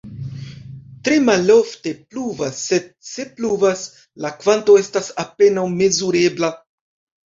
Tre 1.07 1.17
malofte 1.25 1.93
pluvas, 2.15 2.63
sed 2.71 2.89
se 3.11 3.29
pluvas, 3.37 3.87
la 4.27 4.35
kvanto 4.43 4.83
estas 4.85 5.15
apenaŭ 5.29 5.71
mezurebla. 5.81 6.57